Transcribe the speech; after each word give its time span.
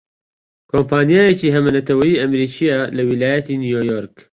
کۆمپانیایەکی 0.71 1.53
هەمەنەتەوەیی 1.55 2.19
ئەمریکییە 2.23 2.79
لە 2.95 3.01
ویلایەتی 3.09 3.59
نیویۆرک 3.63 4.13